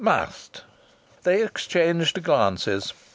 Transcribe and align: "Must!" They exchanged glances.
"Must!" 0.03 0.63
They 1.21 1.43
exchanged 1.43 2.23
glances. 2.23 2.91